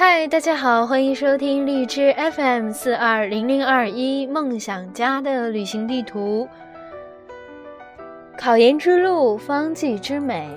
[0.00, 6.48] 嗨，大家好，欢迎收听荔枝 FM 四二零零二一梦想家的旅行地图。
[8.36, 10.48] 考研之路，方剂之美。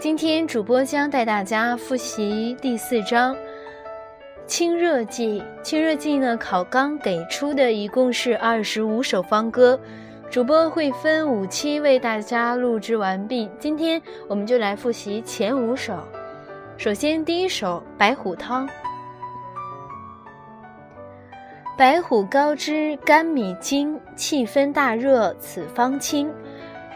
[0.00, 3.36] 今天主播将带大家复习第四章
[4.44, 5.40] 清热剂。
[5.62, 9.78] 清热剂呢，考纲给出的一共是二十五首方歌，
[10.28, 13.48] 主播会分五期为大家录制完毕。
[13.60, 15.94] 今天我们就来复习前五首。
[16.80, 18.66] 首先，第一首白虎汤。
[21.76, 26.32] 白虎高脂甘米精，气分大热此方清。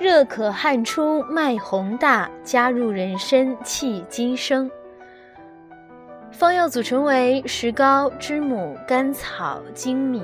[0.01, 4.71] 热可汗出脉洪大，加入人参气金生。
[6.33, 10.23] 方药组成为石膏、知母、甘草、粳米，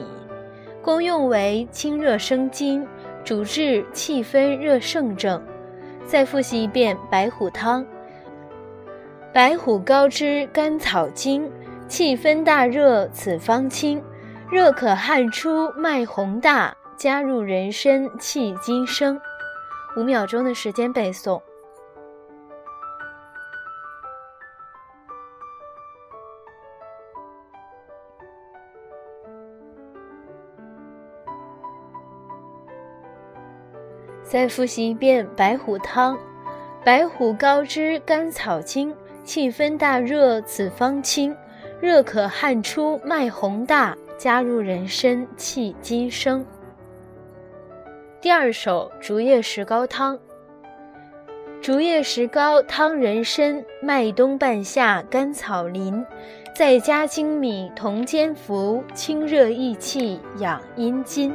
[0.80, 2.82] 功用为清热生津，
[3.22, 5.38] 主治气分热盛症。
[6.06, 7.86] 再复习一遍白虎汤。
[9.32, 11.48] 白虎高脂甘草精，
[11.86, 14.02] 气分大热此方清。
[14.50, 19.20] 热可汗出脉洪大，加入人参气金生。
[19.96, 21.40] 五秒钟的时间背诵。
[34.24, 36.18] 再复习一遍白虎汤。
[36.82, 38.92] 白虎高脂甘草精。
[39.24, 41.34] 气分大热，此方清；
[41.80, 46.44] 热可汗出，脉洪大，加入人参气金生。
[48.20, 50.18] 第二首竹叶石膏汤。
[51.60, 56.04] 竹叶石膏汤人参，麦冬半夏，甘草林，
[56.54, 61.34] 再加粳米同煎服，清热益气，养阴津。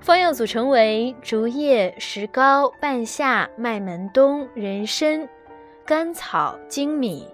[0.00, 5.28] 方药组成为竹叶、石膏、半夏、麦门冬、人参。
[5.84, 7.26] 甘草、粳米，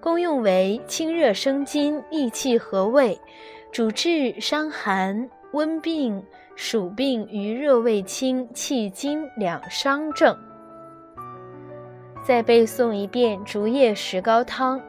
[0.00, 3.18] 功用为清热生津、益气和胃，
[3.72, 6.22] 主治伤寒、温病、
[6.54, 10.36] 暑病、余热未清、气经两伤症。
[12.22, 14.80] 再背诵一遍竹叶石膏汤：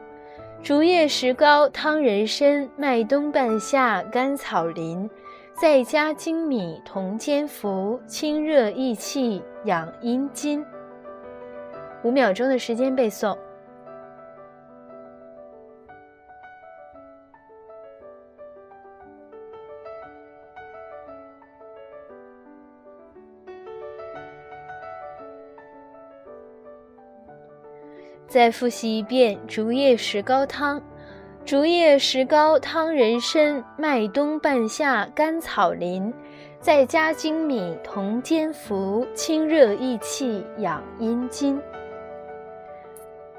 [0.62, 5.08] 竹叶石膏汤人参，麦冬半夏，甘草林，
[5.54, 10.64] 再加粳米同煎服，清热益气，养阴筋。
[12.06, 13.36] 五秒钟的时间背诵。
[28.28, 30.80] 再复习一遍竹叶石膏汤：
[31.44, 36.14] 竹叶石膏汤人参，麦冬半夏，甘草林，
[36.60, 41.60] 再加粳米同煎服，清热益气，养阴筋。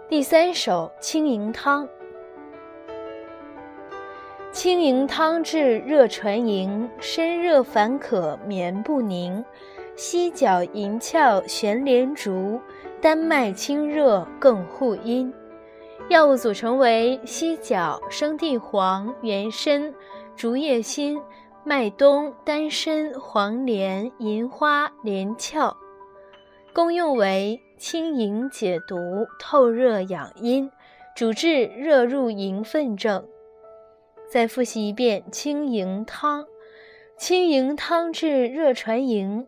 [0.10, 1.86] 第三首清营汤。
[4.54, 9.44] 清营汤治热传营，身热烦渴眠不宁，
[9.98, 12.58] 犀角银翘悬连竹，
[13.02, 15.34] 丹麦清热更护阴。
[16.08, 19.94] 药物组成为犀角、生地黄、原参、
[20.38, 21.22] 竹叶心、
[21.66, 25.76] 麦冬、丹参、黄连、银花、连翘，
[26.74, 27.62] 功用为。
[27.80, 30.72] 清营解毒、透热养阴，
[31.16, 33.24] 主治热入营分症。
[34.28, 36.48] 再复习一遍清营汤。
[37.20, 39.46] 清营汤治热传营，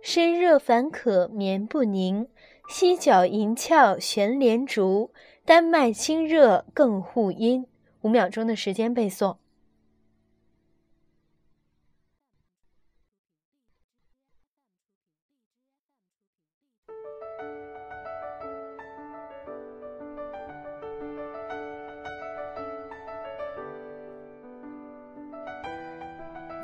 [0.00, 2.28] 身热烦渴眠不宁，
[2.68, 5.10] 犀角银翘悬连竹，
[5.44, 7.66] 丹麦清热更护阴。
[8.02, 9.41] 五秒钟的时间背诵。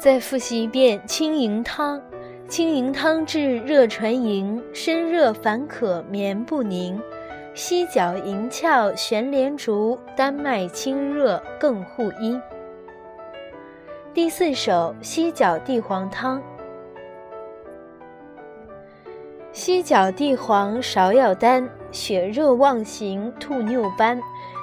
[0.09, 2.01] 再复习一遍清营汤。
[2.49, 6.99] 清营汤治热传营，身热烦渴眠不宁，
[7.53, 12.41] 犀角银翘悬连竹，丹麦清热更护阴。
[14.15, 16.43] 第四首犀角地黄汤。
[19.53, 24.19] 犀角地黄芍药丹，血热妄行，吐衄斑，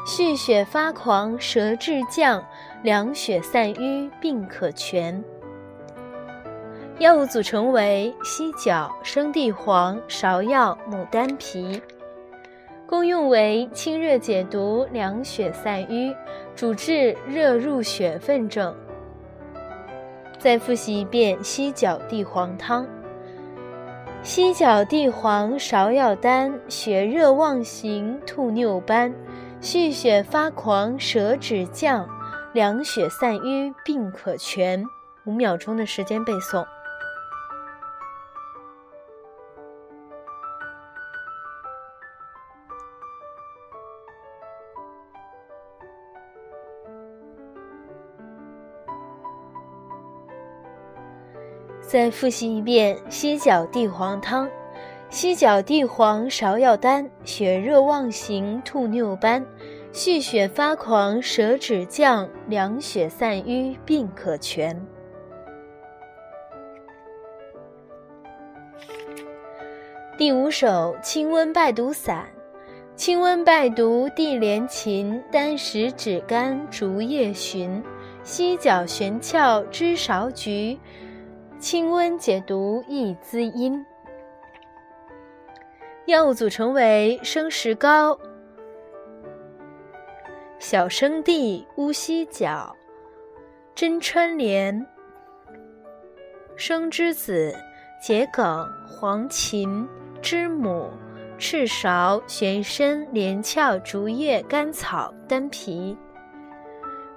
[0.07, 2.43] 续血发狂，舌质降，
[2.81, 5.23] 凉血散瘀，病可全。
[6.97, 11.81] 药物组成为犀角、生地黄、芍药、牡丹皮，
[12.87, 16.15] 功用为清热解毒、凉血散瘀，
[16.55, 18.73] 主治热入血分症。
[20.39, 22.87] 再复习一遍犀角地黄汤。
[24.23, 29.13] 犀角地黄芍药丹，血热妄行，吐衄斑，
[29.59, 32.07] 蓄血发狂舌止降，
[32.53, 34.81] 凉血散瘀病可全。
[35.25, 36.65] 五秒钟的时间背诵。
[51.87, 54.49] 再复习一遍犀角地黄汤。
[55.09, 59.45] 犀角地黄芍药丹，血热妄行吐衄斑，
[59.93, 64.85] 蓄血发狂舌止降，凉血散瘀病可全。
[70.17, 72.25] 第五首清温败毒散。
[72.95, 77.83] 清温败毒地连勤，丹石止干竹叶寻，
[78.23, 80.79] 犀角玄翘知芍菊。
[81.65, 83.83] 清温解毒益滋阴，
[86.05, 88.15] 药物组成为生石膏、
[90.59, 92.71] 小生地、乌犀角、
[93.73, 94.85] 真川莲、
[96.55, 97.51] 生栀子、
[97.99, 99.87] 桔梗、黄芩、
[100.21, 100.91] 知母、
[101.39, 105.97] 赤芍、玄参、连翘、竹叶、甘草、丹皮，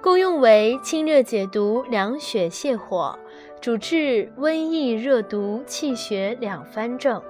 [0.01, 3.15] 功用为清热解毒、凉血泻火。
[3.61, 7.21] 主治瘟疫、热毒、气血两番症。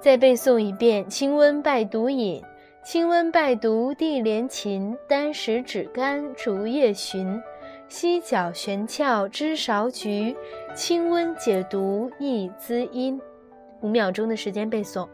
[0.00, 2.42] 再背诵一遍：清温败毒饮，
[2.82, 7.40] 清温败毒地连芩，丹石止干竹叶寻，
[7.88, 10.36] 犀角悬翘知芍菊，
[10.74, 13.18] 清温解毒益滋阴。
[13.80, 15.08] 五秒钟的时间背诵。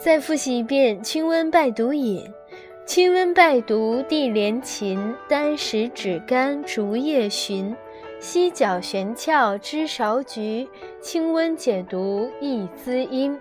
[0.00, 2.24] 再复习一遍：清温败毒饮，
[2.86, 7.76] 清温败毒地连勤，丹石止干竹叶寻，
[8.18, 10.66] 犀角悬翘知芍菊，
[11.02, 13.38] 清温解毒益滋阴。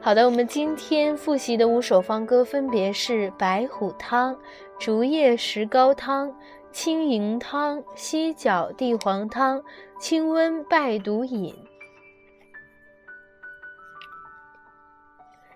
[0.00, 4.36] 好的，我们今天复习的五首方歌分别是白虎汤、
[4.76, 6.34] 竹叶石膏汤、
[6.72, 9.62] 青蝇汤、犀角地黄汤、
[10.00, 11.54] 清温败毒饮。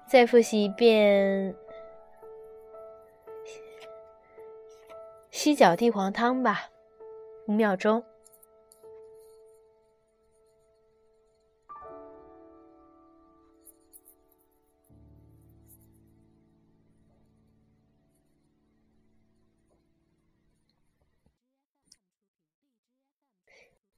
[0.08, 1.54] 再复习一遍
[5.30, 6.70] 犀角地黄汤吧，
[7.46, 8.02] 五秒钟。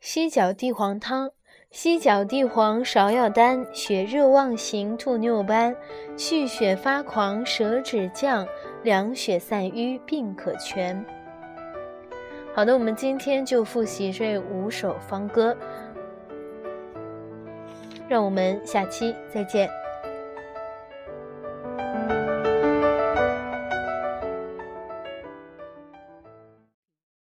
[0.00, 1.37] 犀角地黄汤。
[1.70, 5.76] 犀角地黄芍药丹，血热妄行吐衄斑，
[6.16, 8.48] 续血发狂舌止降，
[8.82, 11.04] 凉血散瘀病可全。
[12.54, 15.54] 好的，我们今天就复习这五首方歌，
[18.08, 19.68] 让我们下期再见。